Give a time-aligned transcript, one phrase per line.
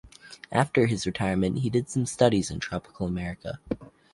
[0.51, 3.59] After his retirement, he did some studies in tropical America.